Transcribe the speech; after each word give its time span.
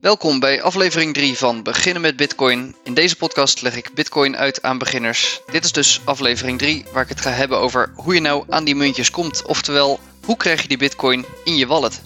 Welkom 0.00 0.40
bij 0.40 0.62
aflevering 0.62 1.14
3 1.14 1.38
van 1.38 1.62
Beginnen 1.62 2.02
met 2.02 2.16
Bitcoin. 2.16 2.76
In 2.84 2.94
deze 2.94 3.16
podcast 3.16 3.62
leg 3.62 3.76
ik 3.76 3.94
Bitcoin 3.94 4.36
uit 4.36 4.62
aan 4.62 4.78
beginners. 4.78 5.40
Dit 5.50 5.64
is 5.64 5.72
dus 5.72 6.00
aflevering 6.04 6.58
3 6.58 6.84
waar 6.92 7.02
ik 7.02 7.08
het 7.08 7.20
ga 7.20 7.30
hebben 7.30 7.58
over 7.58 7.92
hoe 7.94 8.14
je 8.14 8.20
nou 8.20 8.44
aan 8.48 8.64
die 8.64 8.74
muntjes 8.74 9.10
komt. 9.10 9.46
Oftewel, 9.46 10.00
hoe 10.24 10.36
krijg 10.36 10.62
je 10.62 10.68
die 10.68 10.76
Bitcoin 10.76 11.24
in 11.44 11.56
je 11.56 11.66
wallet? 11.66 12.02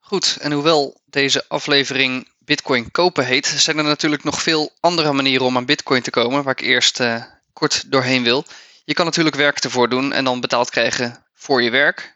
Goed, 0.00 0.36
en 0.40 0.52
hoewel 0.52 1.00
deze 1.04 1.44
aflevering 1.48 2.28
Bitcoin 2.38 2.90
kopen 2.90 3.26
heet, 3.26 3.46
zijn 3.46 3.78
er 3.78 3.84
natuurlijk 3.84 4.24
nog 4.24 4.42
veel 4.42 4.72
andere 4.80 5.12
manieren 5.12 5.46
om 5.46 5.56
aan 5.56 5.64
Bitcoin 5.64 6.02
te 6.02 6.10
komen, 6.10 6.42
waar 6.42 6.58
ik 6.58 6.66
eerst 6.66 7.00
uh, 7.00 7.22
kort 7.52 7.90
doorheen 7.90 8.22
wil. 8.22 8.44
Je 8.84 8.94
kan 8.94 9.04
natuurlijk 9.04 9.36
werk 9.36 9.58
ervoor 9.58 9.88
doen 9.88 10.12
en 10.12 10.24
dan 10.24 10.40
betaald 10.40 10.70
krijgen 10.70 11.24
voor 11.34 11.62
je 11.62 11.70
werk. 11.70 12.11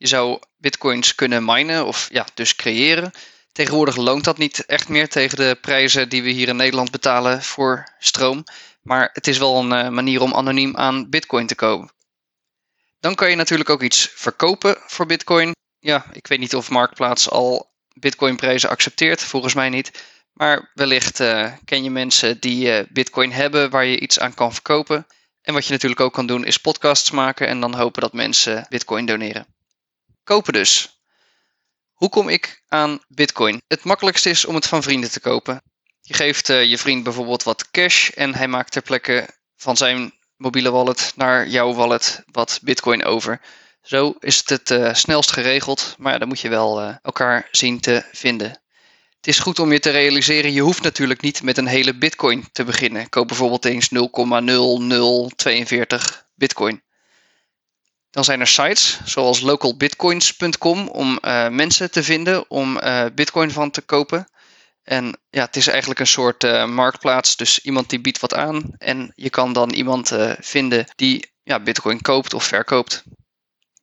Je 0.00 0.06
zou 0.06 0.38
bitcoins 0.56 1.14
kunnen 1.14 1.44
minen 1.44 1.86
of 1.86 2.08
ja, 2.12 2.26
dus 2.34 2.56
creëren. 2.56 3.12
Tegenwoordig 3.52 3.96
loont 3.96 4.24
dat 4.24 4.38
niet 4.38 4.66
echt 4.66 4.88
meer 4.88 5.08
tegen 5.08 5.36
de 5.36 5.58
prijzen 5.60 6.08
die 6.08 6.22
we 6.22 6.30
hier 6.30 6.48
in 6.48 6.56
Nederland 6.56 6.90
betalen 6.90 7.42
voor 7.42 7.94
stroom. 7.98 8.44
Maar 8.82 9.10
het 9.12 9.26
is 9.26 9.38
wel 9.38 9.56
een 9.56 9.84
uh, 9.84 9.88
manier 9.88 10.20
om 10.20 10.34
anoniem 10.34 10.76
aan 10.76 11.10
bitcoin 11.10 11.46
te 11.46 11.54
komen. 11.54 11.90
Dan 13.00 13.14
kan 13.14 13.30
je 13.30 13.36
natuurlijk 13.36 13.70
ook 13.70 13.82
iets 13.82 14.10
verkopen 14.14 14.76
voor 14.86 15.06
bitcoin. 15.06 15.54
Ja, 15.78 16.04
ik 16.12 16.26
weet 16.26 16.38
niet 16.38 16.54
of 16.54 16.70
Marktplaats 16.70 17.30
al 17.30 17.70
bitcoinprijzen 17.94 18.70
accepteert, 18.70 19.22
volgens 19.22 19.54
mij 19.54 19.68
niet. 19.68 20.04
Maar 20.32 20.70
wellicht 20.74 21.20
uh, 21.20 21.52
ken 21.64 21.82
je 21.82 21.90
mensen 21.90 22.40
die 22.40 22.66
uh, 22.66 22.86
bitcoin 22.88 23.32
hebben 23.32 23.70
waar 23.70 23.84
je 23.84 24.00
iets 24.00 24.18
aan 24.18 24.34
kan 24.34 24.52
verkopen. 24.52 25.06
En 25.42 25.54
wat 25.54 25.66
je 25.66 25.72
natuurlijk 25.72 26.00
ook 26.00 26.12
kan 26.12 26.26
doen 26.26 26.44
is 26.44 26.58
podcasts 26.58 27.10
maken 27.10 27.46
en 27.46 27.60
dan 27.60 27.74
hopen 27.74 28.02
dat 28.02 28.12
mensen 28.12 28.66
bitcoin 28.68 29.06
doneren. 29.06 29.58
Kopen 30.30 30.52
dus. 30.52 31.00
Hoe 31.92 32.08
kom 32.08 32.28
ik 32.28 32.62
aan 32.68 33.00
Bitcoin? 33.08 33.62
Het 33.68 33.84
makkelijkste 33.84 34.30
is 34.30 34.44
om 34.44 34.54
het 34.54 34.66
van 34.66 34.82
vrienden 34.82 35.10
te 35.10 35.20
kopen. 35.20 35.62
Je 36.00 36.14
geeft 36.14 36.48
uh, 36.48 36.64
je 36.64 36.78
vriend 36.78 37.02
bijvoorbeeld 37.02 37.42
wat 37.42 37.70
cash 37.70 38.10
en 38.10 38.34
hij 38.34 38.48
maakt 38.48 38.72
ter 38.72 38.82
plekke 38.82 39.28
van 39.56 39.76
zijn 39.76 40.12
mobiele 40.36 40.70
wallet 40.70 41.12
naar 41.16 41.48
jouw 41.48 41.72
wallet 41.72 42.22
wat 42.26 42.58
Bitcoin 42.62 43.04
over. 43.04 43.40
Zo 43.82 44.14
is 44.18 44.36
het 44.36 44.48
het 44.48 44.70
uh, 44.70 44.94
snelst 44.94 45.32
geregeld, 45.32 45.94
maar 45.98 46.18
dan 46.18 46.28
moet 46.28 46.40
je 46.40 46.48
wel 46.48 46.82
uh, 46.82 46.94
elkaar 47.02 47.48
zien 47.50 47.80
te 47.80 48.04
vinden. 48.12 48.48
Het 49.16 49.26
is 49.26 49.38
goed 49.38 49.58
om 49.58 49.72
je 49.72 49.80
te 49.80 49.90
realiseren, 49.90 50.52
je 50.52 50.60
hoeft 50.60 50.82
natuurlijk 50.82 51.20
niet 51.20 51.42
met 51.42 51.58
een 51.58 51.66
hele 51.66 51.98
Bitcoin 51.98 52.48
te 52.52 52.64
beginnen. 52.64 53.08
Koop 53.08 53.28
bijvoorbeeld 53.28 53.64
eens 53.64 53.88
0,0042 53.88 53.92
Bitcoin. 56.34 56.82
Dan 58.10 58.24
zijn 58.24 58.40
er 58.40 58.46
sites 58.46 59.00
zoals 59.04 59.40
localbitcoins.com 59.40 60.88
om 60.88 61.18
uh, 61.22 61.48
mensen 61.48 61.90
te 61.90 62.02
vinden 62.02 62.50
om 62.50 62.76
uh, 62.76 63.04
bitcoin 63.14 63.50
van 63.50 63.70
te 63.70 63.80
kopen. 63.80 64.28
En 64.82 65.18
ja, 65.30 65.44
het 65.44 65.56
is 65.56 65.66
eigenlijk 65.66 66.00
een 66.00 66.06
soort 66.06 66.44
uh, 66.44 66.66
marktplaats. 66.66 67.36
Dus 67.36 67.60
iemand 67.60 67.90
die 67.90 68.00
biedt 68.00 68.20
wat 68.20 68.34
aan. 68.34 68.62
En 68.78 69.12
je 69.14 69.30
kan 69.30 69.52
dan 69.52 69.70
iemand 69.70 70.12
vinden 70.40 70.86
die 70.96 71.30
ja, 71.42 71.60
bitcoin 71.60 72.00
koopt 72.00 72.34
of 72.34 72.44
verkoopt. 72.44 73.02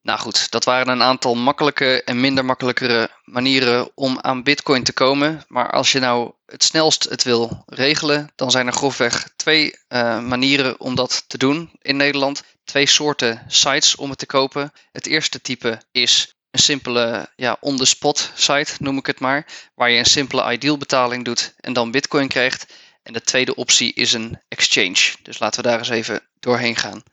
Nou 0.07 0.19
goed, 0.19 0.51
dat 0.51 0.63
waren 0.63 0.87
een 0.87 1.03
aantal 1.03 1.35
makkelijke 1.35 2.03
en 2.03 2.19
minder 2.19 2.45
makkelijkere 2.45 3.09
manieren 3.23 3.91
om 3.95 4.19
aan 4.21 4.43
bitcoin 4.43 4.83
te 4.83 4.93
komen. 4.93 5.43
Maar 5.47 5.71
als 5.71 5.91
je 5.91 5.99
nou 5.99 6.31
het 6.45 6.63
snelst 6.63 7.03
het 7.03 7.23
wil 7.23 7.63
regelen, 7.65 8.31
dan 8.35 8.51
zijn 8.51 8.67
er 8.67 8.73
grofweg 8.73 9.29
twee 9.35 9.75
manieren 10.21 10.79
om 10.79 10.95
dat 10.95 11.23
te 11.27 11.37
doen 11.37 11.71
in 11.81 11.97
Nederland 11.97 12.43
twee 12.63 12.85
soorten 12.85 13.43
sites 13.47 13.95
om 13.95 14.09
het 14.09 14.19
te 14.19 14.25
kopen. 14.25 14.71
Het 14.91 15.05
eerste 15.05 15.41
type 15.41 15.81
is 15.91 16.33
een 16.51 16.59
simpele 16.59 17.29
ja, 17.35 17.57
on-the-spot 17.59 18.31
site, 18.35 18.73
noem 18.79 18.97
ik 18.97 19.05
het 19.05 19.19
maar, 19.19 19.45
waar 19.75 19.89
je 19.89 19.99
een 19.99 20.05
simpele 20.05 20.51
ideal 20.51 20.77
betaling 20.77 21.25
doet 21.25 21.53
en 21.59 21.73
dan 21.73 21.91
bitcoin 21.91 22.27
krijgt. 22.27 22.73
En 23.03 23.13
de 23.13 23.21
tweede 23.21 23.55
optie 23.55 23.93
is 23.93 24.13
een 24.13 24.41
exchange. 24.47 25.15
Dus 25.21 25.39
laten 25.39 25.61
we 25.61 25.69
daar 25.69 25.77
eens 25.77 25.89
even 25.89 26.27
doorheen 26.39 26.75
gaan. 26.75 27.03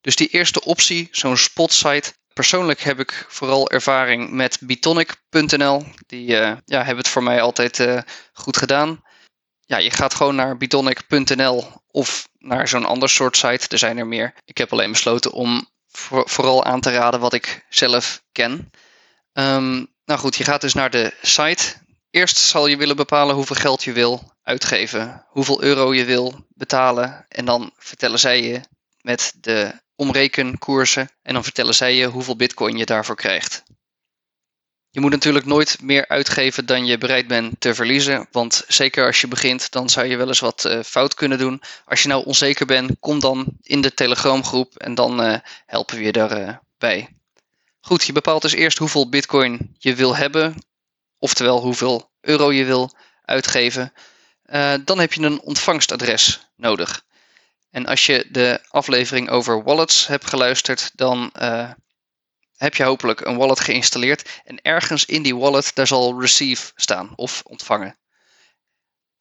Dus 0.00 0.16
die 0.16 0.28
eerste 0.28 0.64
optie, 0.64 1.08
zo'n 1.10 1.36
spot 1.36 1.72
site. 1.72 2.12
Persoonlijk 2.34 2.80
heb 2.80 2.98
ik 3.00 3.26
vooral 3.28 3.70
ervaring 3.70 4.30
met 4.30 4.58
bitonic.nl. 4.60 5.84
Die 6.06 6.28
uh, 6.28 6.56
ja, 6.64 6.78
hebben 6.78 6.96
het 6.96 7.08
voor 7.08 7.22
mij 7.22 7.40
altijd 7.40 7.78
uh, 7.78 8.00
goed 8.32 8.56
gedaan 8.56 9.02
ja, 9.72 9.78
je 9.78 9.90
gaat 9.90 10.14
gewoon 10.14 10.34
naar 10.34 10.56
bitonic.nl 10.56 11.64
of 11.90 12.28
naar 12.38 12.68
zo'n 12.68 12.84
ander 12.84 13.08
soort 13.08 13.36
site. 13.36 13.68
Er 13.68 13.78
zijn 13.78 13.98
er 13.98 14.06
meer. 14.06 14.34
Ik 14.44 14.58
heb 14.58 14.72
alleen 14.72 14.92
besloten 14.92 15.32
om 15.32 15.70
vooral 16.24 16.64
aan 16.64 16.80
te 16.80 16.90
raden 16.90 17.20
wat 17.20 17.32
ik 17.32 17.66
zelf 17.68 18.22
ken. 18.32 18.70
Um, 19.32 19.92
nou 20.04 20.20
goed, 20.20 20.36
je 20.36 20.44
gaat 20.44 20.60
dus 20.60 20.74
naar 20.74 20.90
de 20.90 21.14
site. 21.22 21.74
Eerst 22.10 22.36
zal 22.36 22.66
je 22.66 22.76
willen 22.76 22.96
bepalen 22.96 23.34
hoeveel 23.34 23.56
geld 23.56 23.84
je 23.84 23.92
wil 23.92 24.32
uitgeven, 24.42 25.26
hoeveel 25.28 25.62
euro 25.62 25.94
je 25.94 26.04
wil 26.04 26.46
betalen. 26.48 27.26
En 27.28 27.44
dan 27.44 27.70
vertellen 27.76 28.18
zij 28.18 28.42
je 28.42 28.60
met 29.00 29.32
de 29.36 29.80
omrekenkoersen. 29.96 31.10
En 31.22 31.34
dan 31.34 31.44
vertellen 31.44 31.74
zij 31.74 31.94
je 31.94 32.06
hoeveel 32.06 32.36
bitcoin 32.36 32.76
je 32.76 32.86
daarvoor 32.86 33.16
krijgt. 33.16 33.62
Je 34.90 35.00
moet 35.00 35.10
natuurlijk 35.10 35.46
nooit 35.46 35.78
meer 35.82 36.08
uitgeven 36.08 36.66
dan 36.66 36.86
je 36.86 36.98
bereid 36.98 37.26
bent 37.26 37.60
te 37.60 37.74
verliezen. 37.74 38.26
Want 38.30 38.64
zeker 38.68 39.06
als 39.06 39.20
je 39.20 39.28
begint, 39.28 39.70
dan 39.70 39.88
zou 39.88 40.06
je 40.06 40.16
wel 40.16 40.28
eens 40.28 40.40
wat 40.40 40.64
uh, 40.64 40.80
fout 40.82 41.14
kunnen 41.14 41.38
doen. 41.38 41.62
Als 41.84 42.02
je 42.02 42.08
nou 42.08 42.24
onzeker 42.24 42.66
bent, 42.66 42.90
kom 43.00 43.20
dan 43.20 43.46
in 43.62 43.80
de 43.80 43.94
Telegram-groep 43.94 44.76
en 44.76 44.94
dan 44.94 45.24
uh, 45.24 45.36
helpen 45.66 45.96
we 45.96 46.02
je 46.02 46.12
daarbij. 46.12 47.08
Goed, 47.80 48.04
je 48.04 48.12
bepaalt 48.12 48.42
dus 48.42 48.52
eerst 48.52 48.78
hoeveel 48.78 49.08
bitcoin 49.08 49.76
je 49.78 49.94
wil 49.94 50.16
hebben. 50.16 50.54
Oftewel 51.18 51.60
hoeveel 51.60 52.10
euro 52.20 52.52
je 52.52 52.64
wil 52.64 52.90
uitgeven. 53.24 53.92
Eh, 54.42 54.74
dan 54.84 54.98
heb 54.98 55.12
je 55.12 55.22
een 55.22 55.40
ontvangstadres 55.40 56.46
nodig. 56.56 57.04
En 57.72 57.86
als 57.86 58.06
je 58.06 58.26
de 58.30 58.60
aflevering 58.68 59.30
over 59.30 59.62
wallets 59.62 60.06
hebt 60.06 60.26
geluisterd, 60.26 60.90
dan 60.94 61.32
heb 62.56 62.74
je 62.74 62.82
hopelijk 62.82 63.20
een 63.20 63.36
wallet 63.36 63.60
geïnstalleerd. 63.60 64.40
En 64.44 64.62
ergens 64.62 65.04
in 65.04 65.22
die 65.22 65.36
wallet, 65.36 65.74
daar 65.74 65.86
zal 65.86 66.20
receive 66.20 66.72
staan 66.74 67.12
of 67.16 67.42
ontvangen. 67.44 67.96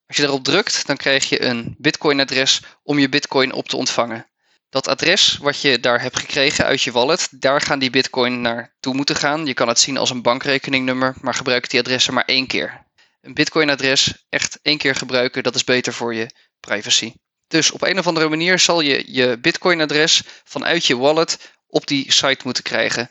Als 0.08 0.18
je 0.18 0.22
daarop 0.22 0.44
drukt, 0.44 0.88
dan 0.88 0.98
krijg 0.98 1.30
je 1.30 1.42
een 1.44 1.76
Bitcoin-adres 1.78 2.62
om 2.84 3.00
je 3.00 3.10
Bitcoin 3.10 3.54
op 3.54 3.68
te 3.68 3.78
ontvangen. 3.78 4.30
Dat 4.70 4.88
adres 4.88 5.38
wat 5.38 5.62
je 5.62 5.80
daar 5.80 6.02
hebt 6.02 6.20
gekregen 6.20 6.66
uit 6.66 6.82
je 6.82 6.92
wallet, 6.92 7.28
daar 7.32 7.62
gaan 7.62 7.80
die 7.80 7.90
Bitcoin 7.90 8.42
naartoe 8.42 8.94
moeten 8.94 9.16
gaan. 9.16 9.46
Je 9.46 9.54
kan 9.54 9.68
het 9.68 9.80
zien 9.80 9.98
als 9.98 10.10
een 10.10 10.22
bankrekeningnummer, 10.22 11.16
maar 11.22 11.34
gebruik 11.34 11.70
die 11.70 11.80
adressen 11.80 12.14
maar 12.14 12.26
één 12.26 12.48
keer. 12.48 12.86
Een 13.22 13.34
Bitcoin-adres 13.34 14.26
echt 14.30 14.60
één 14.62 14.78
keer 14.78 14.96
gebruiken, 14.96 15.44
dat 15.44 15.56
is 15.56 15.64
beter 15.64 15.94
voor 15.94 16.14
je 16.14 16.30
privacy. 16.60 17.14
Dus 17.52 17.72
op 17.72 17.82
een 17.82 18.00
of 18.00 18.08
andere 18.08 18.30
manier 18.30 18.60
zal 18.60 18.82
je 18.82 19.04
je 19.08 19.38
Bitcoin-adres 19.42 20.22
vanuit 20.44 20.86
je 20.86 20.98
wallet 20.98 21.54
op 21.68 21.88
die 21.88 22.12
site 22.12 22.42
moeten 22.44 22.64
krijgen. 22.64 23.10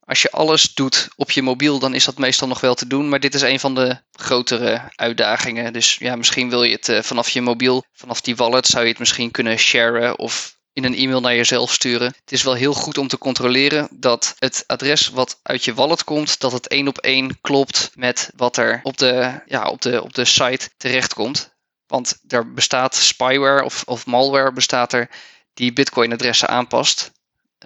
Als 0.00 0.22
je 0.22 0.30
alles 0.30 0.74
doet 0.74 1.08
op 1.16 1.30
je 1.30 1.42
mobiel, 1.42 1.78
dan 1.78 1.94
is 1.94 2.04
dat 2.04 2.18
meestal 2.18 2.48
nog 2.48 2.60
wel 2.60 2.74
te 2.74 2.86
doen. 2.86 3.08
Maar 3.08 3.20
dit 3.20 3.34
is 3.34 3.42
een 3.42 3.60
van 3.60 3.74
de 3.74 4.00
grotere 4.12 4.92
uitdagingen. 4.94 5.72
Dus 5.72 5.96
ja, 5.98 6.16
misschien 6.16 6.50
wil 6.50 6.62
je 6.62 6.74
het 6.74 6.88
uh, 6.88 7.02
vanaf 7.02 7.28
je 7.28 7.40
mobiel, 7.40 7.84
vanaf 7.92 8.20
die 8.20 8.36
wallet, 8.36 8.66
zou 8.66 8.82
je 8.84 8.90
het 8.90 8.98
misschien 8.98 9.30
kunnen 9.30 9.58
sharen 9.58 10.18
of 10.18 10.56
in 10.72 10.84
een 10.84 10.94
e-mail 10.94 11.20
naar 11.20 11.34
jezelf 11.34 11.72
sturen. 11.72 12.06
Het 12.06 12.32
is 12.32 12.42
wel 12.42 12.54
heel 12.54 12.74
goed 12.74 12.98
om 12.98 13.08
te 13.08 13.18
controleren 13.18 13.88
dat 13.90 14.34
het 14.38 14.64
adres 14.66 15.08
wat 15.08 15.40
uit 15.42 15.64
je 15.64 15.74
wallet 15.74 16.04
komt, 16.04 16.40
dat 16.40 16.52
het 16.52 16.68
één 16.68 16.88
op 16.88 16.98
één 16.98 17.40
klopt 17.40 17.90
met 17.94 18.30
wat 18.36 18.56
er 18.56 18.80
op 18.82 18.96
de, 18.96 19.40
ja, 19.46 19.68
op 19.68 19.82
de, 19.82 20.02
op 20.02 20.14
de 20.14 20.24
site 20.24 20.68
terechtkomt. 20.76 21.51
Want 21.92 22.18
er 22.28 22.52
bestaat 22.52 22.94
spyware 22.94 23.64
of, 23.64 23.82
of 23.84 24.06
malware 24.06 24.52
bestaat 24.52 24.92
er 24.92 25.10
die 25.54 25.72
Bitcoin-adressen 25.72 26.48
aanpast. 26.48 27.12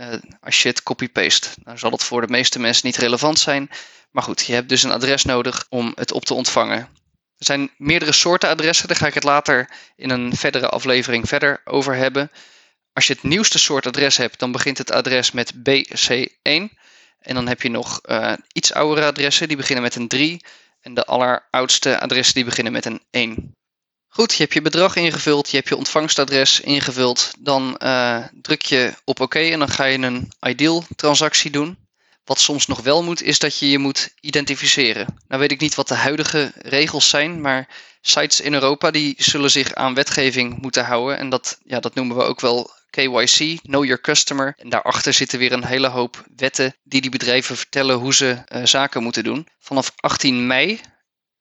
Uh, 0.01 0.15
als 0.41 0.63
je 0.63 0.69
het 0.69 0.83
copy-paste. 0.83 1.49
Dan 1.63 1.79
zal 1.79 1.91
het 1.91 2.03
voor 2.03 2.21
de 2.21 2.33
meeste 2.33 2.59
mensen 2.59 2.87
niet 2.87 2.97
relevant 2.97 3.39
zijn. 3.39 3.71
Maar 4.11 4.23
goed, 4.23 4.47
je 4.47 4.53
hebt 4.53 4.69
dus 4.69 4.83
een 4.83 4.91
adres 4.91 5.25
nodig 5.25 5.67
om 5.69 5.93
het 5.95 6.13
op 6.13 6.25
te 6.25 6.35
ontvangen. 6.35 6.79
Er 7.39 7.47
zijn 7.47 7.71
meerdere 7.77 8.13
soorten 8.13 8.49
adressen, 8.49 8.89
daar 8.89 8.97
ga 8.97 9.07
ik 9.07 9.15
het 9.15 9.25
later 9.25 9.71
in 9.97 10.11
een 10.11 10.37
verdere 10.37 10.69
aflevering 10.69 11.29
verder 11.29 11.61
over 11.65 11.95
hebben. 11.95 12.31
Als 12.93 13.07
je 13.07 13.13
het 13.13 13.23
nieuwste 13.23 13.59
soort 13.59 13.87
adres 13.87 14.17
hebt, 14.17 14.39
dan 14.39 14.53
begint 14.53 14.79
het 14.79 14.91
adres 14.91 15.31
met 15.31 15.53
BC1. 15.55 16.75
En 17.21 17.35
dan 17.35 17.49
heb 17.49 17.63
je 17.63 17.71
nog 17.71 18.01
uh, 18.05 18.33
iets 18.53 18.73
oudere 18.73 19.07
adressen, 19.07 19.49
die 19.49 19.57
beginnen 19.57 19.85
met 19.85 19.95
een 19.95 20.09
3. 20.09 20.45
En 20.81 20.95
de 20.95 21.05
alleroudste 21.05 22.01
adressen 22.01 22.35
die 22.35 22.45
beginnen 22.45 22.73
met 22.73 22.85
een 22.85 23.01
1. 23.11 23.55
Goed, 24.17 24.33
je 24.33 24.43
hebt 24.43 24.55
je 24.55 24.63
bedrag 24.63 24.97
ingevuld, 24.97 25.51
je 25.51 25.57
hebt 25.57 25.69
je 25.69 25.77
ontvangstadres 25.77 26.61
ingevuld. 26.61 27.33
Dan 27.39 27.81
uh, 27.83 28.25
druk 28.33 28.63
je 28.63 28.95
op 29.05 29.21
oké 29.21 29.39
en 29.39 29.59
dan 29.59 29.69
ga 29.69 29.85
je 29.85 29.99
een 29.99 30.33
ideal 30.47 30.85
transactie 30.95 31.51
doen. 31.51 31.79
Wat 32.25 32.41
soms 32.41 32.67
nog 32.67 32.81
wel 32.81 33.03
moet, 33.03 33.23
is 33.23 33.39
dat 33.39 33.59
je 33.59 33.71
je 33.71 33.79
moet 33.79 34.15
identificeren. 34.21 35.07
Nou 35.29 35.41
weet 35.41 35.53
ik 35.53 35.61
niet 35.61 35.75
wat 35.75 35.89
de 35.89 35.95
huidige 35.95 36.53
regels 36.57 37.09
zijn, 37.09 37.41
maar 37.41 37.69
sites 38.01 38.41
in 38.41 38.55
Europa 38.55 38.91
die 38.91 39.15
zullen 39.19 39.51
zich 39.51 39.75
aan 39.75 39.95
wetgeving 39.95 40.61
moeten 40.61 40.85
houden. 40.85 41.19
En 41.19 41.29
dat, 41.29 41.59
ja, 41.65 41.81
dat 41.81 41.95
noemen 41.95 42.17
we 42.17 42.23
ook 42.23 42.41
wel 42.41 42.71
KYC, 42.91 43.61
Know 43.63 43.85
Your 43.85 44.01
Customer. 44.01 44.55
En 44.59 44.69
daarachter 44.69 45.13
zitten 45.13 45.39
weer 45.39 45.53
een 45.53 45.67
hele 45.67 45.89
hoop 45.89 46.25
wetten 46.37 46.77
die 46.83 47.01
die 47.01 47.11
bedrijven 47.11 47.57
vertellen 47.57 47.97
hoe 47.97 48.15
ze 48.15 48.43
uh, 48.49 48.65
zaken 48.65 49.03
moeten 49.03 49.25
doen. 49.25 49.49
Vanaf 49.59 49.93
18 49.97 50.47
mei 50.47 50.81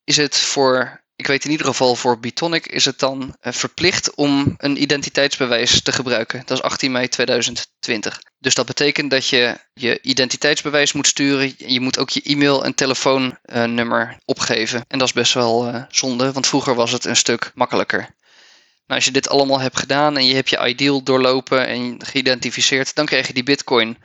is 0.04 0.18
het 0.18 0.38
voor 0.38 1.04
ik 1.16 1.28
weet 1.28 1.46
in 1.46 1.52
ieder 1.52 1.66
geval 1.66 1.96
voor 1.96 2.20
Bitonic 2.20 2.68
is 2.68 2.86
het 2.86 3.00
dan 3.00 3.22
uh, 3.42 3.54
verplicht 3.54 4.16
om 4.16 4.54
een 4.58 4.82
identiteitsbewijs 4.82 5.82
te 5.82 5.92
gebruiken. 5.92 6.44
Dat 6.46 6.58
is 6.58 6.64
18 6.64 6.92
mei 6.92 7.08
2020. 7.08 8.22
Dus 8.40 8.56
dat 8.56 8.66
betekent 8.66 9.12
dat 9.12 9.28
je 9.28 9.58
je 9.74 10.02
identiteitsbewijs 10.02 10.94
moet 10.94 11.08
sturen. 11.08 11.54
Je 11.58 11.80
moet 11.80 12.00
ook 12.00 12.10
je 12.10 12.22
e-mail 12.22 12.66
en 12.66 12.76
telefoonnummer 12.76 14.18
opgeven. 14.26 14.86
En 14.88 15.00
dat 15.00 15.08
is 15.08 15.14
best 15.14 15.34
wel 15.34 15.68
uh, 15.68 15.84
zonde, 15.90 16.32
want 16.32 16.48
vroeger 16.48 16.76
was 16.76 16.92
het 16.92 17.06
een 17.06 17.16
stuk 17.16 17.52
makkelijker. 17.54 18.00
Nou, 18.00 19.00
als 19.00 19.06
je 19.06 19.12
dit 19.12 19.30
allemaal 19.30 19.60
hebt 19.60 19.80
gedaan 19.80 20.18
en 20.18 20.26
je 20.26 20.36
hebt 20.36 20.50
je 20.50 20.68
ideal 20.68 21.04
doorlopen 21.04 21.68
en 21.68 22.06
geïdentificeerd, 22.06 22.96
dan 22.96 23.06
krijg 23.06 23.28
je 23.28 23.34
die 23.34 23.44
bitcoin 23.44 23.98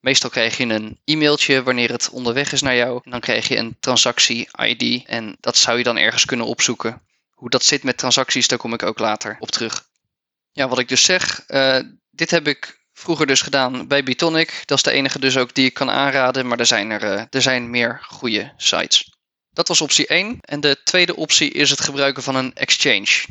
Meestal 0.00 0.30
krijg 0.30 0.56
je 0.56 0.64
een 0.64 1.00
e-mailtje 1.04 1.62
wanneer 1.62 1.90
het 1.90 2.10
onderweg 2.10 2.52
is 2.52 2.62
naar 2.62 2.76
jou. 2.76 3.00
En 3.04 3.10
dan 3.10 3.20
krijg 3.20 3.48
je 3.48 3.56
een 3.56 3.76
transactie-ID. 3.80 5.06
En 5.06 5.36
dat 5.40 5.56
zou 5.56 5.78
je 5.78 5.84
dan 5.84 5.96
ergens 5.96 6.24
kunnen 6.24 6.46
opzoeken. 6.46 7.02
Hoe 7.30 7.50
dat 7.50 7.64
zit 7.64 7.82
met 7.82 7.96
transacties, 7.96 8.48
daar 8.48 8.58
kom 8.58 8.72
ik 8.72 8.82
ook 8.82 8.98
later 8.98 9.36
op 9.40 9.50
terug. 9.50 9.88
Ja, 10.52 10.68
wat 10.68 10.78
ik 10.78 10.88
dus 10.88 11.04
zeg, 11.04 11.44
uh, 11.48 11.78
dit 12.10 12.30
heb 12.30 12.48
ik 12.48 12.84
vroeger 12.92 13.26
dus 13.26 13.42
gedaan 13.42 13.86
bij 13.86 14.02
Bitonic. 14.02 14.62
Dat 14.64 14.76
is 14.76 14.82
de 14.82 14.90
enige 14.90 15.18
dus 15.18 15.36
ook 15.36 15.54
die 15.54 15.66
ik 15.66 15.74
kan 15.74 15.90
aanraden. 15.90 16.46
Maar 16.46 16.58
er 16.58 16.66
zijn, 16.66 16.90
er, 16.90 17.02
uh, 17.02 17.22
er 17.30 17.42
zijn 17.42 17.70
meer 17.70 18.00
goede 18.02 18.52
sites. 18.56 19.14
Dat 19.52 19.68
was 19.68 19.80
optie 19.80 20.06
1. 20.06 20.38
En 20.40 20.60
de 20.60 20.82
tweede 20.84 21.16
optie 21.16 21.50
is 21.50 21.70
het 21.70 21.80
gebruiken 21.80 22.22
van 22.22 22.34
een 22.34 22.54
exchange. 22.54 23.24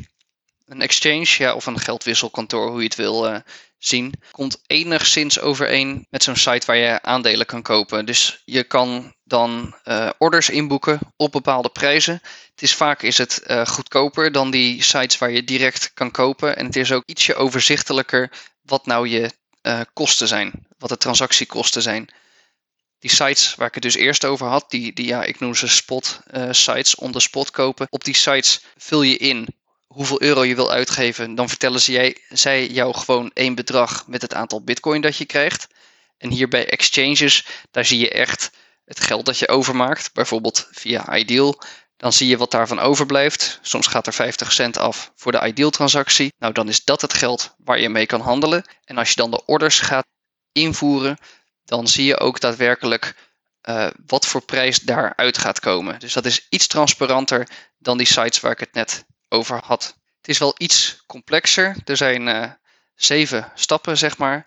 Een 0.66 0.80
exchange, 0.80 1.34
ja, 1.38 1.54
of 1.54 1.66
een 1.66 1.78
geldwisselkantoor, 1.78 2.68
hoe 2.68 2.78
je 2.78 2.84
het 2.84 2.94
wil 2.94 3.32
uh, 3.32 3.38
zien, 3.88 4.14
komt 4.30 4.62
enigszins 4.66 5.40
overeen 5.40 6.06
met 6.10 6.22
zo'n 6.22 6.36
site 6.36 6.66
waar 6.66 6.76
je 6.76 7.02
aandelen 7.02 7.46
kan 7.46 7.62
kopen. 7.62 8.06
Dus 8.06 8.42
je 8.44 8.64
kan 8.64 9.14
dan 9.24 9.74
uh, 9.84 10.10
orders 10.18 10.50
inboeken 10.50 10.98
op 11.16 11.32
bepaalde 11.32 11.68
prijzen. 11.68 12.20
Het 12.50 12.62
is 12.62 12.74
vaak 12.74 13.02
is 13.02 13.18
het 13.18 13.42
uh, 13.46 13.66
goedkoper 13.66 14.32
dan 14.32 14.50
die 14.50 14.82
sites 14.82 15.18
waar 15.18 15.30
je 15.30 15.44
direct 15.44 15.90
kan 15.94 16.10
kopen. 16.10 16.56
En 16.56 16.66
het 16.66 16.76
is 16.76 16.92
ook 16.92 17.02
ietsje 17.06 17.34
overzichtelijker 17.34 18.32
wat 18.62 18.86
nou 18.86 19.08
je 19.08 19.30
uh, 19.62 19.80
kosten 19.92 20.28
zijn, 20.28 20.66
wat 20.78 20.88
de 20.88 20.96
transactiekosten 20.96 21.82
zijn. 21.82 22.08
Die 22.98 23.10
sites 23.10 23.54
waar 23.54 23.68
ik 23.68 23.74
het 23.74 23.82
dus 23.82 23.94
eerst 23.94 24.24
over 24.24 24.46
had, 24.46 24.70
die, 24.70 24.92
die 24.92 25.06
ja, 25.06 25.24
ik 25.24 25.40
noem 25.40 25.54
ze 25.54 25.68
spot 25.68 26.20
sites, 26.50 26.94
on 26.94 27.12
the 27.12 27.20
spot 27.20 27.50
kopen. 27.50 27.86
Op 27.90 28.04
die 28.04 28.14
sites 28.14 28.64
vul 28.76 29.02
je 29.02 29.16
in 29.16 29.48
hoeveel 29.86 30.22
euro 30.22 30.44
je 30.44 30.54
wil 30.54 30.70
uitgeven, 30.70 31.34
dan 31.34 31.48
vertellen 31.48 31.80
ze 31.80 32.20
zij 32.28 32.66
jou 32.66 32.94
gewoon 32.94 33.30
één 33.34 33.54
bedrag 33.54 34.06
met 34.06 34.22
het 34.22 34.34
aantal 34.34 34.62
bitcoin 34.64 35.00
dat 35.00 35.16
je 35.16 35.24
krijgt. 35.24 35.66
En 36.18 36.30
hier 36.30 36.48
bij 36.48 36.68
exchanges, 36.68 37.46
daar 37.70 37.84
zie 37.84 37.98
je 37.98 38.10
echt 38.10 38.50
het 38.84 39.00
geld 39.00 39.26
dat 39.26 39.38
je 39.38 39.48
overmaakt, 39.48 40.12
bijvoorbeeld 40.12 40.68
via 40.70 41.16
Ideal. 41.16 41.62
Dan 41.96 42.12
zie 42.12 42.28
je 42.28 42.36
wat 42.36 42.50
daarvan 42.50 42.78
overblijft. 42.78 43.58
Soms 43.62 43.86
gaat 43.86 44.06
er 44.06 44.12
50 44.12 44.52
cent 44.52 44.76
af 44.76 45.12
voor 45.14 45.32
de 45.32 45.46
Ideal 45.46 45.70
transactie. 45.70 46.32
Nou, 46.38 46.52
dan 46.52 46.68
is 46.68 46.84
dat 46.84 47.00
het 47.00 47.12
geld 47.12 47.54
waar 47.58 47.80
je 47.80 47.88
mee 47.88 48.06
kan 48.06 48.20
handelen. 48.20 48.64
En 48.84 48.98
als 48.98 49.08
je 49.08 49.14
dan 49.16 49.30
de 49.30 49.44
orders 49.44 49.80
gaat 49.80 50.06
invoeren, 50.52 51.18
dan 51.64 51.88
zie 51.88 52.04
je 52.04 52.18
ook 52.18 52.40
daadwerkelijk 52.40 53.14
uh, 53.68 53.86
wat 54.06 54.26
voor 54.26 54.42
prijs 54.42 54.78
daaruit 54.78 55.38
gaat 55.38 55.60
komen. 55.60 55.98
Dus 55.98 56.12
dat 56.12 56.24
is 56.24 56.46
iets 56.48 56.66
transparanter 56.66 57.48
dan 57.78 57.98
die 57.98 58.06
sites 58.06 58.40
waar 58.40 58.52
ik 58.52 58.60
het 58.60 58.72
net 58.72 59.04
over 59.28 59.60
had. 59.64 59.96
Het 60.16 60.28
is 60.28 60.38
wel 60.38 60.54
iets 60.58 61.02
complexer. 61.06 61.76
Er 61.84 61.96
zijn 61.96 62.26
uh, 62.26 62.50
zeven 62.94 63.52
stappen, 63.54 63.98
zeg 63.98 64.18
maar. 64.18 64.46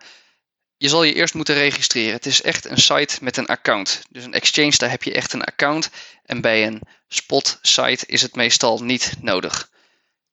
Je 0.77 0.89
zal 0.89 1.03
je 1.03 1.13
eerst 1.13 1.33
moeten 1.33 1.55
registreren. 1.55 2.13
Het 2.13 2.25
is 2.25 2.41
echt 2.41 2.65
een 2.65 2.77
site 2.77 3.17
met 3.21 3.37
een 3.37 3.47
account. 3.47 4.01
Dus 4.09 4.23
een 4.23 4.33
exchange, 4.33 4.77
daar 4.77 4.89
heb 4.89 5.03
je 5.03 5.13
echt 5.13 5.33
een 5.33 5.43
account. 5.43 5.89
En 6.25 6.41
bij 6.41 6.67
een 6.67 6.81
spot 7.07 7.59
site 7.61 8.05
is 8.05 8.21
het 8.21 8.35
meestal 8.35 8.83
niet 8.83 9.13
nodig. 9.21 9.69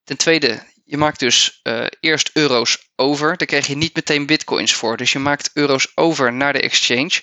Ten 0.05 0.17
tweede, 0.17 0.63
je 0.85 0.97
maakt 0.97 1.19
dus 1.19 1.61
uh, 1.63 1.87
eerst 2.01 2.31
euro's 2.33 2.89
over. 2.97 3.37
Daar 3.37 3.47
krijg 3.47 3.67
je 3.67 3.77
niet 3.77 3.95
meteen 3.95 4.27
bitcoins 4.27 4.75
voor. 4.75 4.97
Dus 4.97 5.13
je 5.13 5.19
maakt 5.19 5.51
euro's 5.55 5.93
over 5.95 6.33
naar 6.33 6.53
de 6.53 6.61
exchange. 6.61 7.23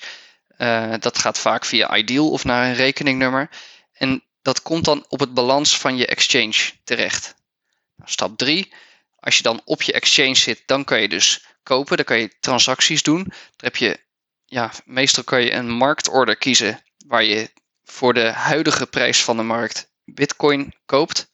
Uh, 0.57 0.93
dat 0.99 1.17
gaat 1.17 1.39
vaak 1.39 1.65
via 1.65 1.95
Ideal 1.95 2.29
of 2.29 2.43
naar 2.43 2.67
een 2.67 2.75
rekeningnummer. 2.75 3.49
En 3.93 4.23
dat 4.43 4.61
komt 4.61 4.85
dan 4.85 5.05
op 5.09 5.19
het 5.19 5.33
balans 5.33 5.77
van 5.77 5.97
je 5.97 6.05
exchange 6.05 6.71
terecht. 6.83 7.35
Nou, 7.95 8.09
stap 8.11 8.37
3. 8.37 8.73
Als 9.19 9.37
je 9.37 9.43
dan 9.43 9.61
op 9.65 9.81
je 9.81 9.93
exchange 9.93 10.35
zit, 10.35 10.63
dan 10.65 10.83
kan 10.83 11.01
je 11.01 11.09
dus 11.09 11.45
kopen. 11.63 11.95
Dan 11.95 12.05
kan 12.05 12.19
je 12.19 12.39
transacties 12.39 13.03
doen. 13.03 13.23
Dan 13.23 13.33
heb 13.57 13.75
je, 13.75 13.99
ja, 14.45 14.71
meestal 14.85 15.23
kan 15.23 15.41
je 15.41 15.51
een 15.51 15.69
marktorder 15.69 16.35
kiezen 16.35 16.83
waar 17.07 17.23
je 17.23 17.51
voor 17.83 18.13
de 18.13 18.25
huidige 18.31 18.87
prijs 18.87 19.23
van 19.23 19.37
de 19.37 19.43
markt 19.43 19.89
Bitcoin 20.05 20.73
koopt. 20.85 21.31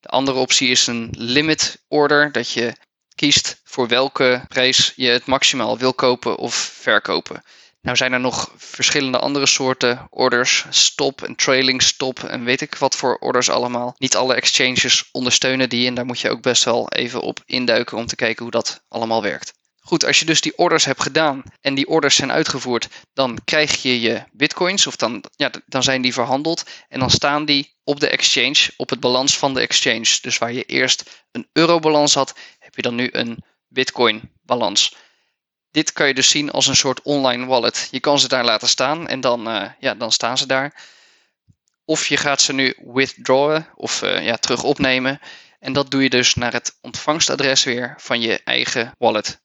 De 0.00 0.08
andere 0.08 0.38
optie 0.38 0.68
is 0.68 0.86
een 0.86 1.14
limit 1.16 1.82
order, 1.88 2.32
dat 2.32 2.50
je 2.50 2.72
kiest 3.14 3.60
voor 3.64 3.88
welke 3.88 4.44
prijs 4.48 4.92
je 4.96 5.08
het 5.08 5.26
maximaal 5.26 5.78
wil 5.78 5.94
kopen 5.94 6.36
of 6.36 6.54
verkopen. 6.54 7.44
Nou 7.84 7.96
zijn 7.96 8.12
er 8.12 8.20
nog 8.20 8.52
verschillende 8.56 9.18
andere 9.18 9.46
soorten 9.46 10.06
orders, 10.10 10.64
stop 10.70 11.22
en 11.22 11.36
trailing 11.36 11.82
stop 11.82 12.22
en 12.22 12.44
weet 12.44 12.60
ik 12.60 12.74
wat 12.74 12.96
voor 12.96 13.16
orders 13.18 13.50
allemaal. 13.50 13.94
Niet 13.98 14.16
alle 14.16 14.34
exchanges 14.34 15.08
ondersteunen 15.12 15.68
die 15.68 15.86
en 15.86 15.94
daar 15.94 16.06
moet 16.06 16.20
je 16.20 16.30
ook 16.30 16.42
best 16.42 16.64
wel 16.64 16.88
even 16.88 17.20
op 17.20 17.42
induiken 17.46 17.96
om 17.96 18.06
te 18.06 18.16
kijken 18.16 18.42
hoe 18.42 18.52
dat 18.52 18.84
allemaal 18.88 19.22
werkt. 19.22 19.52
Goed, 19.80 20.04
als 20.04 20.18
je 20.18 20.24
dus 20.24 20.40
die 20.40 20.58
orders 20.58 20.84
hebt 20.84 21.02
gedaan 21.02 21.42
en 21.60 21.74
die 21.74 21.88
orders 21.88 22.16
zijn 22.16 22.32
uitgevoerd, 22.32 22.88
dan 23.12 23.38
krijg 23.44 23.82
je 23.82 24.00
je 24.00 24.22
bitcoins 24.32 24.86
of 24.86 24.96
dan, 24.96 25.24
ja, 25.36 25.50
dan 25.66 25.82
zijn 25.82 26.02
die 26.02 26.12
verhandeld 26.12 26.64
en 26.88 27.00
dan 27.00 27.10
staan 27.10 27.44
die 27.44 27.74
op 27.82 28.00
de 28.00 28.08
exchange, 28.08 28.70
op 28.76 28.90
het 28.90 29.00
balans 29.00 29.38
van 29.38 29.54
de 29.54 29.60
exchange. 29.60 30.18
Dus 30.22 30.38
waar 30.38 30.52
je 30.52 30.64
eerst 30.64 31.24
een 31.32 31.48
eurobalans 31.52 32.14
had, 32.14 32.34
heb 32.58 32.76
je 32.76 32.82
dan 32.82 32.94
nu 32.94 33.08
een 33.12 33.44
bitcoin 33.68 34.32
balans 34.42 34.94
dit 35.74 35.92
kan 35.92 36.06
je 36.06 36.14
dus 36.14 36.28
zien 36.30 36.50
als 36.50 36.66
een 36.66 36.76
soort 36.76 37.02
online 37.02 37.46
wallet. 37.46 37.88
Je 37.90 38.00
kan 38.00 38.18
ze 38.18 38.28
daar 38.28 38.44
laten 38.44 38.68
staan 38.68 39.08
en 39.08 39.20
dan, 39.20 39.48
uh, 39.48 39.70
ja, 39.78 39.94
dan 39.94 40.12
staan 40.12 40.38
ze 40.38 40.46
daar. 40.46 40.82
Of 41.84 42.06
je 42.06 42.16
gaat 42.16 42.40
ze 42.40 42.52
nu 42.52 42.74
withdrawen 42.92 43.68
of 43.74 44.02
uh, 44.02 44.24
ja, 44.24 44.36
terug 44.36 44.62
opnemen. 44.62 45.20
En 45.60 45.72
dat 45.72 45.90
doe 45.90 46.02
je 46.02 46.10
dus 46.10 46.34
naar 46.34 46.52
het 46.52 46.78
ontvangstadres 46.80 47.64
weer 47.64 47.94
van 47.98 48.20
je 48.20 48.40
eigen 48.44 48.94
wallet. 48.98 49.40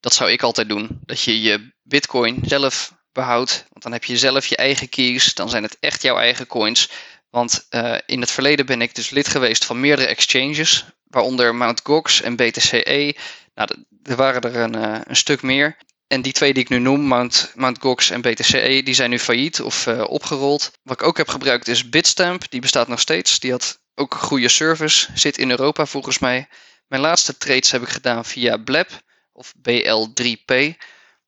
Dat 0.00 0.14
zou 0.14 0.30
ik 0.30 0.42
altijd 0.42 0.68
doen. 0.68 1.00
Dat 1.04 1.22
je 1.22 1.40
je 1.40 1.72
bitcoin 1.82 2.42
zelf 2.44 2.94
behoudt. 3.12 3.64
Want 3.68 3.82
dan 3.82 3.92
heb 3.92 4.04
je 4.04 4.18
zelf 4.18 4.46
je 4.46 4.56
eigen 4.56 4.88
keys. 4.88 5.34
Dan 5.34 5.50
zijn 5.50 5.62
het 5.62 5.76
echt 5.80 6.02
jouw 6.02 6.18
eigen 6.18 6.46
coins. 6.46 6.88
Want 7.30 7.66
uh, 7.70 7.98
in 8.06 8.20
het 8.20 8.30
verleden 8.30 8.66
ben 8.66 8.82
ik 8.82 8.94
dus 8.94 9.10
lid 9.10 9.28
geweest 9.28 9.64
van 9.64 9.80
meerdere 9.80 10.08
exchanges. 10.08 10.84
Waaronder 11.04 11.54
Mt. 11.54 11.80
Gox 11.84 12.22
en 12.22 12.36
BTCE. 12.36 13.16
Nou, 13.54 13.84
er 14.02 14.16
waren 14.16 14.40
er 14.40 14.56
een, 14.56 14.76
uh, 14.76 15.00
een 15.04 15.16
stuk 15.16 15.42
meer. 15.42 15.76
En 16.06 16.22
die 16.22 16.32
twee 16.32 16.52
die 16.52 16.62
ik 16.62 16.68
nu 16.68 16.78
noem, 16.78 17.00
Mount, 17.00 17.52
Mount 17.54 17.78
Gox 17.80 18.10
en 18.10 18.20
BTCE, 18.20 18.80
die 18.84 18.94
zijn 18.94 19.10
nu 19.10 19.18
failliet 19.18 19.60
of 19.60 19.86
uh, 19.86 20.04
opgerold. 20.08 20.70
Wat 20.82 21.00
ik 21.00 21.06
ook 21.06 21.16
heb 21.16 21.28
gebruikt 21.28 21.68
is 21.68 21.88
Bitstamp. 21.88 22.50
Die 22.50 22.60
bestaat 22.60 22.88
nog 22.88 23.00
steeds. 23.00 23.40
Die 23.40 23.50
had 23.50 23.80
ook 23.94 24.14
goede 24.14 24.48
service. 24.48 25.08
Zit 25.14 25.38
in 25.38 25.50
Europa 25.50 25.86
volgens 25.86 26.18
mij. 26.18 26.48
Mijn 26.86 27.02
laatste 27.02 27.36
trades 27.36 27.70
heb 27.70 27.82
ik 27.82 27.88
gedaan 27.88 28.24
via 28.24 28.56
Blab 28.56 28.88
of 29.32 29.52
BL3P. 29.56 30.76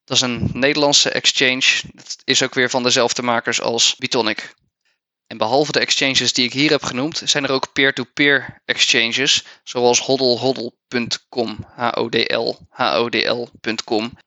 Dat 0.04 0.16
is 0.16 0.20
een 0.20 0.50
Nederlandse 0.52 1.10
exchange. 1.10 1.80
Dat 1.92 2.16
is 2.24 2.42
ook 2.42 2.54
weer 2.54 2.70
van 2.70 2.82
dezelfde 2.82 3.22
makers 3.22 3.60
als 3.60 3.96
Bitonic. 3.96 4.54
En 5.26 5.36
behalve 5.36 5.72
de 5.72 5.80
exchanges 5.80 6.32
die 6.32 6.44
ik 6.44 6.52
hier 6.52 6.70
heb 6.70 6.84
genoemd, 6.84 7.22
zijn 7.24 7.44
er 7.44 7.50
ook 7.50 7.72
peer-to-peer 7.72 8.62
exchanges, 8.64 9.44
zoals 9.62 10.00
hodlhodl.com, 10.00 11.64
H-O-D-L, 11.74 12.58
H-O-D-L.com. 12.68 14.18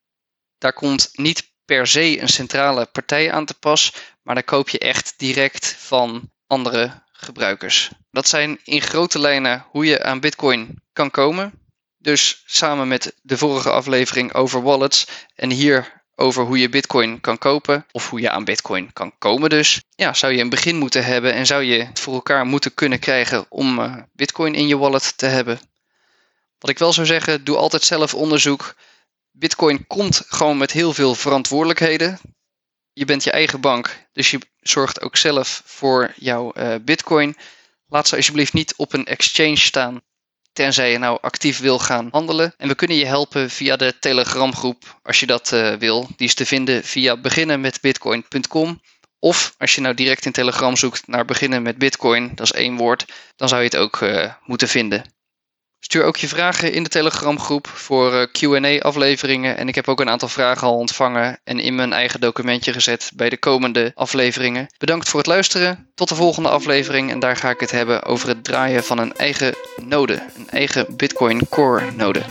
Daar 0.58 0.74
komt 0.74 1.10
niet 1.14 1.52
per 1.66 1.88
se 1.88 2.22
een 2.22 2.28
centrale 2.28 2.86
partij 2.86 3.32
aan 3.32 3.46
te 3.46 3.54
pas, 3.54 3.94
maar 4.22 4.36
daar 4.36 4.44
koop 4.44 4.70
je 4.70 4.80
echt 4.80 5.14
direct 5.18 5.76
van 5.78 6.32
andere 6.48 7.04
gebruikers. 7.12 7.92
Dat 8.12 8.28
zijn 8.28 8.60
in 8.64 8.82
grote 8.82 9.20
lijnen 9.20 9.66
hoe 9.70 9.86
je 9.86 10.04
aan 10.04 10.20
Bitcoin 10.20 10.82
kan 10.94 11.12
komen. 11.12 11.54
Dus 11.98 12.44
samen 12.46 12.88
met 12.88 13.16
de 13.22 13.38
vorige 13.38 13.70
aflevering 13.70 14.34
over 14.34 14.62
wallets 14.62 15.08
en 15.36 15.52
hier 15.52 16.06
over 16.20 16.44
hoe 16.44 16.60
je 16.60 16.70
Bitcoin 16.70 17.22
kan 17.22 17.38
kopen 17.38 17.86
of 17.92 18.10
hoe 18.10 18.22
je 18.22 18.30
aan 18.30 18.44
Bitcoin 18.44 18.94
kan 18.94 19.18
komen 19.18 19.50
dus. 19.50 19.82
Ja, 19.90 20.14
zou 20.14 20.34
je 20.34 20.42
een 20.42 20.50
begin 20.50 20.78
moeten 20.78 21.06
hebben 21.06 21.34
en 21.34 21.46
zou 21.46 21.64
je 21.64 21.84
het 21.84 22.00
voor 22.00 22.14
elkaar 22.14 22.46
moeten 22.46 22.74
kunnen 22.74 23.00
krijgen 23.00 23.46
om 23.50 23.80
uh, 23.80 23.96
Bitcoin 24.14 24.56
in 24.56 24.68
je 24.68 24.78
wallet 24.78 25.18
te 25.18 25.26
hebben. 25.26 25.60
Wat 26.60 26.70
ik 26.70 26.78
wel 26.78 26.94
zou 26.94 27.08
zeggen, 27.08 27.44
doe 27.44 27.58
altijd 27.58 27.84
zelf 27.84 28.14
onderzoek. 28.14 28.76
Bitcoin 29.32 29.88
komt 29.88 30.24
gewoon 30.28 30.58
met 30.58 30.72
heel 30.72 30.94
veel 30.94 31.16
verantwoordelijkheden. 31.16 32.20
Je 32.94 33.06
bent 33.06 33.24
je 33.24 33.32
eigen 33.32 33.62
bank, 33.62 34.08
dus 34.14 34.32
je 34.32 34.40
zorgt 34.60 35.02
ook 35.02 35.18
zelf 35.18 35.62
voor 35.66 36.14
jouw 36.16 36.52
uh, 36.56 36.76
Bitcoin. 36.82 37.36
Laat 37.88 38.08
ze 38.08 38.16
alsjeblieft 38.16 38.54
niet 38.54 38.74
op 38.76 38.94
een 38.94 39.06
exchange 39.06 39.58
staan 39.58 40.02
tenzij 40.58 40.92
je 40.92 40.98
nou 40.98 41.18
actief 41.22 41.60
wil 41.60 41.80
gaan 41.80 42.08
handelen. 42.12 42.54
En 42.58 42.68
we 42.68 42.76
kunnen 42.76 42.98
je 42.98 43.06
helpen 43.06 43.50
via 43.50 43.76
de 43.76 44.00
Telegram 44.00 44.56
groep 44.56 45.00
als 45.04 45.20
je 45.20 45.26
dat 45.26 45.52
uh, 45.54 45.74
wil. 45.74 46.08
Die 46.16 46.28
is 46.28 46.34
te 46.34 46.46
vinden 46.46 46.84
via 46.84 47.18
beginnenmetbitcoin.com. 47.18 48.82
Of 49.20 49.56
als 49.58 49.76
je 49.76 49.82
nou 49.82 49.96
direct 49.96 50.26
in 50.26 50.32
Telegram 50.32 50.76
zoekt 50.76 51.08
naar 51.08 51.26
beginnen 51.26 51.62
met 51.62 51.78
Bitcoin, 51.78 52.32
dat 52.36 52.46
is 52.46 52.52
één 52.52 52.76
woord, 52.76 53.06
dan 53.36 53.48
zou 53.48 53.62
je 53.62 53.68
het 53.68 53.78
ook 53.78 54.02
uh, 54.02 54.34
moeten 54.46 54.68
vinden. 54.68 55.17
Stuur 55.80 56.04
ook 56.04 56.18
je 56.18 56.28
vragen 56.28 56.74
in 56.74 56.84
de 56.84 56.90
Telegram 56.90 57.40
groep 57.40 57.68
voor 57.68 58.14
uh, 58.14 58.26
QA 58.32 58.78
afleveringen. 58.78 59.58
En 59.58 59.68
ik 59.68 59.76
heb 59.76 59.88
ook 59.88 60.00
een 60.00 60.10
aantal 60.10 60.28
vragen 60.28 60.68
al 60.68 60.78
ontvangen 60.78 61.40
en 61.44 61.60
in 61.60 61.76
mijn 61.76 61.94
eigen 61.94 62.20
documentje 62.20 62.74
gezet 62.74 63.12
bij 63.16 63.30
de 63.30 63.38
komende 63.38 63.92
afleveringen. 63.96 64.68
Bedankt 64.78 65.10
voor 65.10 65.20
het 65.20 65.28
luisteren. 65.28 65.90
Tot 65.96 66.10
de 66.10 66.16
volgende 66.16 66.50
aflevering. 66.50 67.12
En 67.12 67.20
daar 67.20 67.36
ga 67.36 67.50
ik 67.50 67.60
het 67.60 67.72
hebben 67.72 68.04
over 68.04 68.28
het 68.28 68.44
draaien 68.44 68.84
van 68.84 68.98
een 68.98 69.14
eigen 69.14 69.56
node. 69.76 70.14
Een 70.38 70.50
eigen 70.50 70.86
Bitcoin 70.96 71.50
Core 71.50 71.92
node. 71.92 72.22